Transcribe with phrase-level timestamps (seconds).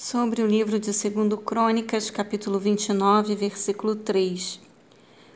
[0.00, 4.60] Sobre o livro de 2 Crônicas, capítulo 29, versículo 3.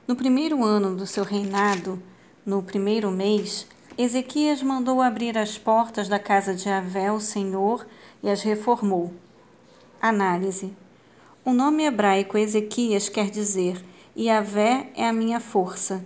[0.06, 2.00] No primeiro ano do seu reinado,
[2.46, 3.66] no primeiro mês,
[3.98, 7.84] Ezequias mandou abrir as portas da casa de Avé, o Senhor,
[8.22, 9.12] e as reformou.
[10.00, 10.72] Análise.
[11.44, 13.84] O nome hebraico Ezequias quer dizer
[14.16, 16.04] Yahvé é a minha força.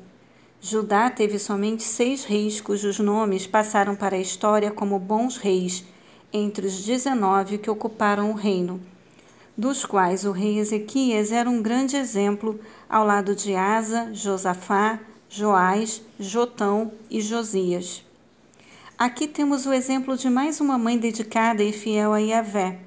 [0.62, 5.84] Judá teve somente seis reis cujos nomes passaram para a história como bons reis
[6.36, 8.80] entre os dezenove que ocuparam o reino,
[9.56, 16.02] dos quais o rei Ezequias era um grande exemplo ao lado de Asa, Josafá, Joás,
[16.20, 18.04] Jotão e Josias.
[18.98, 22.80] Aqui temos o exemplo de mais uma mãe dedicada e fiel a Yahvé.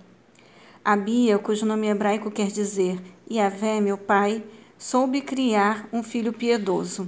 [0.84, 4.44] Abia, cujo nome hebraico quer dizer Yahvé, meu pai,
[4.78, 7.08] soube criar um filho piedoso.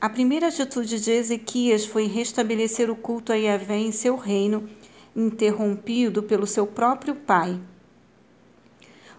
[0.00, 4.68] A primeira atitude de Ezequias foi restabelecer o culto a Yahvé em seu reino
[5.14, 7.58] interrompido pelo seu próprio pai.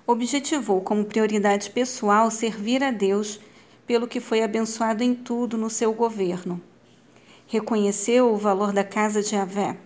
[0.06, 3.40] Objetivou como prioridade pessoal servir a Deus,
[3.88, 6.62] pelo que foi abençoado em tudo no seu governo.
[7.48, 9.78] Reconheceu o valor da casa de Avé.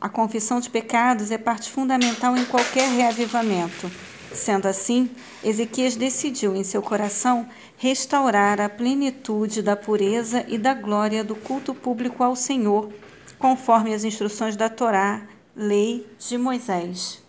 [0.00, 3.90] A confissão de pecados é parte fundamental em qualquer reavivamento.
[4.32, 5.10] Sendo assim,
[5.42, 11.74] Ezequias decidiu em seu coração restaurar a plenitude da pureza e da glória do culto
[11.74, 12.90] público ao Senhor
[13.40, 15.22] conforme as instruções da Torá,
[15.56, 17.20] lei de Moisés.